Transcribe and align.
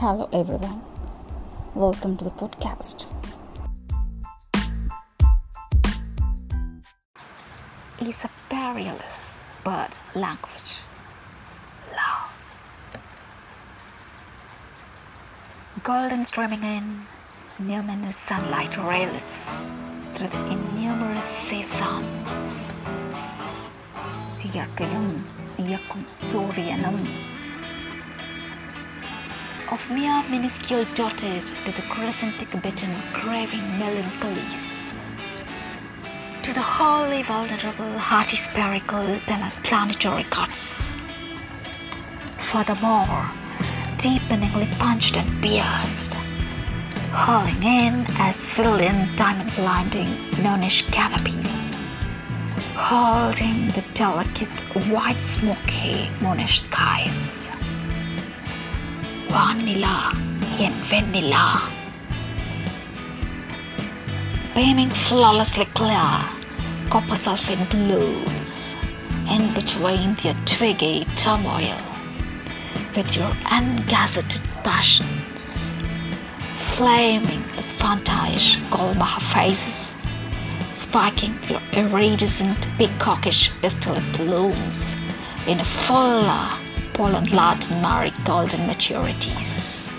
Hello, 0.00 0.30
everyone. 0.32 0.80
Welcome 1.74 2.16
to 2.16 2.24
the 2.24 2.30
podcast. 2.30 3.06
It's 7.98 8.24
a 8.24 8.30
Barrierless 8.48 9.36
Bird 9.62 9.98
language. 10.14 10.70
Love. 11.92 12.32
Golden 15.82 16.24
streaming 16.24 16.62
in, 16.62 17.02
luminous 17.60 18.16
sunlight 18.16 18.74
rails 18.78 19.52
through 20.14 20.28
the 20.28 20.42
innumerable 20.46 21.20
safe 21.20 21.66
sounds. 21.66 22.70
يركيم 24.54 25.24
يكم 25.58 26.02
of 29.70 29.88
mere 29.88 30.22
minuscule 30.28 30.84
dotted 30.96 31.46
to 31.64 31.72
the 31.72 31.82
crescentic 31.82 32.50
bitten 32.60 32.92
craving 33.12 33.60
melancholies. 33.78 34.98
To 36.42 36.52
the 36.52 36.60
wholly 36.60 37.22
vulnerable 37.22 37.96
hearty 37.98 38.36
spherical 38.36 39.20
planetary 39.62 40.24
cuts. 40.24 40.92
Furthermore 42.38 43.30
deepeningly 43.98 44.66
punched 44.78 45.16
and 45.16 45.30
pierced. 45.42 46.14
Hurling 47.12 47.62
in 47.62 48.06
as 48.18 48.34
silent 48.34 49.16
diamond 49.16 49.54
blinding 49.54 50.08
nonish 50.42 50.82
canopies. 50.90 51.70
Holding 52.74 53.68
the 53.68 53.84
delicate 53.94 54.60
white 54.88 55.20
smoky 55.20 56.08
moonish 56.20 56.62
skies 56.64 57.48
vanilla 59.30 60.12
and 60.58 60.74
vanilla. 60.86 61.62
Beaming 64.56 64.90
flawlessly 64.90 65.66
clear, 65.66 66.10
copper 66.90 67.14
sulphate 67.14 67.70
blues, 67.70 68.74
in 69.30 69.54
between 69.54 70.14
their 70.16 70.34
twiggy 70.46 71.06
turmoil, 71.14 71.78
with 72.96 73.14
your 73.14 73.30
ungazetted 73.56 74.42
passions, 74.64 75.70
flaming 76.74 77.44
as 77.56 77.70
fantish 77.72 78.56
Golmaha 78.70 79.20
faces, 79.32 79.96
spiking 80.72 81.38
their 81.46 81.62
iridescent 81.72 82.66
peacockish 82.78 83.48
distillate 83.62 84.12
blooms 84.16 84.96
in 85.46 85.60
a 85.60 85.64
fuller 85.64 86.50
pollen 86.93 87.25
laden 87.39 87.81
Mari 87.81 88.11
golden 88.23 88.61
maturities. 88.69 89.89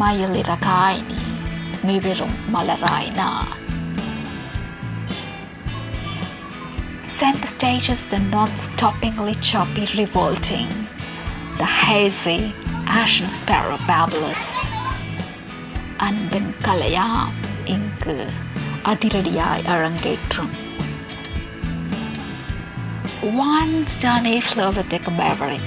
Mayalirakaini, 0.00 1.20
Mivirum 1.86 2.32
Malaraina. 2.52 3.30
Center 7.02 7.46
stages 7.46 8.04
the 8.06 8.18
non-stoppingly 8.18 9.34
choppy 9.40 9.86
revolting, 9.96 10.68
the 11.58 11.64
hazy, 11.64 12.52
ashen 12.86 13.28
sparrow 13.28 13.78
babblers. 13.86 14.44
அன்பின் 16.06 16.54
கலையாம் 16.62 17.34
இங்கு 17.64 18.16
அதிரடியாய் 18.84 19.64
அரங்கேற்றும் 19.74 20.52
once 23.35 23.97
Johnny 23.97 24.39
flew 24.39 24.63
over 24.63 24.83
the 24.83 24.99
maverick 25.11 25.61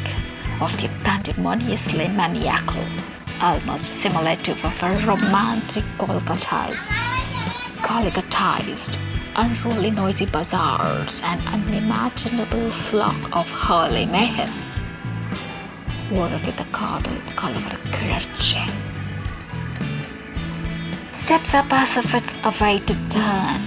of 0.60 0.72
the 0.80 0.88
untimoniously 1.04 2.08
maniacal, 2.08 2.84
almost 3.40 3.92
simulative 3.92 4.64
of 4.64 4.82
a 4.82 5.06
romantic 5.06 5.84
colgatized, 5.98 6.92
colgatized, 7.82 8.98
unruly 9.36 9.90
noisy 9.90 10.26
bazaars 10.26 11.20
and 11.24 11.40
unimaginable 11.48 12.70
flock 12.70 13.36
of 13.36 13.48
holy 13.50 14.06
mayhem. 14.06 14.52
with 16.10 16.56
the 16.56 16.66
cardle 16.72 17.12
color 17.36 17.76
crunching. 17.92 18.72
Steps 21.12 21.54
up 21.54 21.72
as 21.72 21.96
if 21.96 22.14
it's 22.14 22.34
a 22.42 22.54
way 22.62 22.78
to 22.80 22.94
turn 23.10 23.60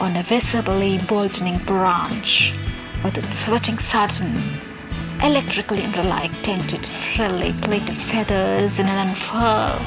on 0.00 0.16
a 0.16 0.22
visibly 0.22 0.98
bulging 1.08 1.58
branch 1.58 2.54
with 3.02 3.18
its 3.18 3.32
switching 3.44 3.78
sudden, 3.78 4.32
electrically 5.22 5.82
embryo-like 5.82 6.32
tinted, 6.42 6.84
frilly 6.86 7.52
plaited 7.62 7.96
feathers 7.96 8.78
in 8.78 8.86
an 8.86 9.08
unfurl 9.08 9.80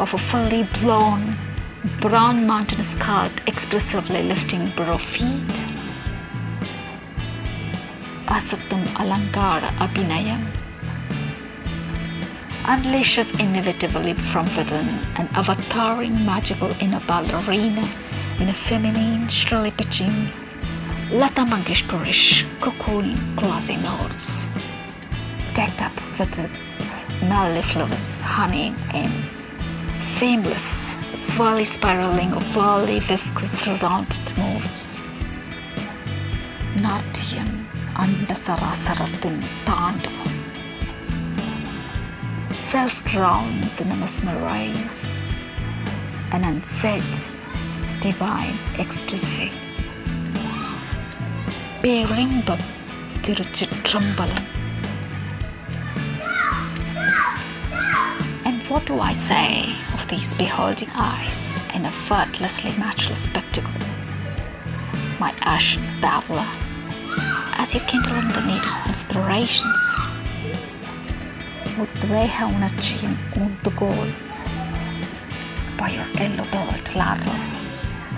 of 0.00 0.14
a 0.14 0.18
fully 0.18 0.64
blown 0.80 1.36
brown 2.00 2.46
mountainous 2.46 2.90
skirt 2.90 3.30
expressively 3.46 4.22
lifting 4.22 4.70
burrow 4.76 4.98
feet. 4.98 5.54
Asaktam 8.26 8.84
Alankara 9.00 9.70
Abhinayam 9.84 10.44
unleashes 12.64 13.32
inevitably 13.40 14.14
from 14.14 14.44
within 14.56 14.88
an 15.16 15.26
avataring 15.28 16.24
magical 16.24 16.70
inner 16.80 17.00
ballerina 17.06 17.88
in 18.38 18.48
a 18.48 18.54
feminine, 18.54 19.26
shrilly 19.28 19.70
pitching 19.70 20.30
Lata 21.10 21.40
Mangeshkarish 21.40 22.44
cocoon 22.60 23.34
glossy 23.34 23.76
notes, 23.76 24.46
decked 25.54 25.80
up 25.80 25.94
with 26.18 26.38
its 26.38 27.08
mellifluous 27.22 28.18
honey 28.18 28.74
and 28.92 29.10
seamless, 30.18 30.94
swirly 31.14 31.64
spiraling 31.64 32.30
of 32.34 32.44
whirly 32.54 33.00
viscous 33.00 33.66
rounded 33.66 34.36
moves. 34.36 35.00
Natyam 36.76 37.64
Andasarasaratin 37.94 39.40
Tandavam. 39.64 40.34
Self 42.52 43.02
drowns 43.06 43.80
in 43.80 43.90
a 43.90 43.96
mesmerize, 43.96 45.22
an 46.32 46.44
unsaid, 46.44 47.02
divine 48.02 48.58
ecstasy. 48.76 49.50
பேரின்பம் 51.81 52.65
திருச்சிற்றம்பலம் 53.25 54.47
And 58.45 58.61
what 58.69 58.83
do 58.85 58.95
I 58.99 59.13
say 59.29 59.47
of 59.95 60.01
these 60.07 60.31
beholding 60.35 60.91
eyes 61.11 61.39
in 61.75 61.85
a 61.85 61.93
effortlessly 61.93 62.73
matchless 62.77 63.21
spectacle? 63.23 63.81
My 65.19 65.31
ashen 65.41 65.83
babbler, 66.01 66.49
as 67.61 67.73
you 67.73 67.81
kindle 67.81 68.15
in 68.15 68.27
the 68.27 68.43
needed 68.49 68.77
inspirations, 68.91 69.81
உத்வேக 71.83 72.35
உணர்ச்சியின் 72.55 73.17
ஊந்துகோல் 73.43 74.11
by 75.79 75.89
your 75.89 76.09
yellow-billed 76.19 76.89
ladle, 76.95 77.39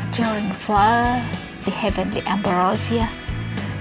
steering 0.07 0.51
well 0.67 1.21
the 1.65 1.71
heavenly 1.83 2.21
ambrosia 2.35 3.05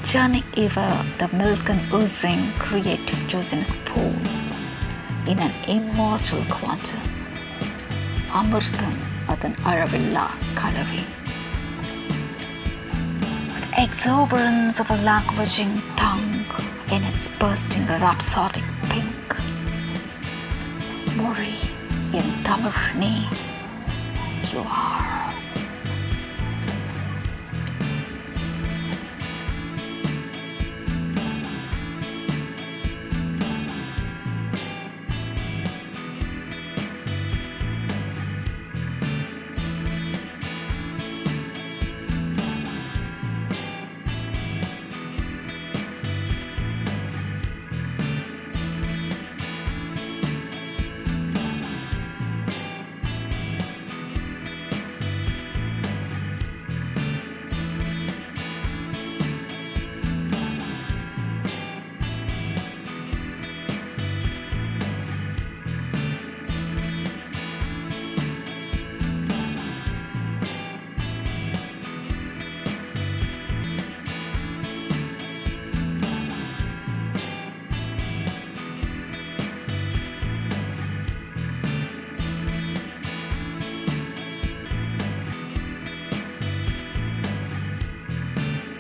churning 0.10 0.44
ever 0.58 1.06
the 1.20 1.28
milk 1.38 1.70
and 1.70 1.94
oozing 1.94 2.52
creative 2.54 3.28
juice 3.28 3.52
spoons 3.74 4.72
in 5.28 5.38
an 5.38 5.54
immortal 5.68 6.44
quantum. 6.50 7.00
Amurtam 8.40 8.96
adan 9.30 9.54
aravilla 9.70 10.26
kalavi. 10.56 11.04
With 13.54 13.70
exuberance 13.78 14.80
of 14.80 14.90
a 14.90 14.98
languishing 15.04 15.80
tongue 15.96 16.44
in 16.92 17.04
its 17.04 17.30
bursting 17.38 17.86
rhapsodic 17.86 18.66
pink. 18.90 19.28
Mori 21.18 21.54
in 22.18 22.28
Tamarni, 22.42 23.16
you 24.52 24.62
are. 24.66 25.19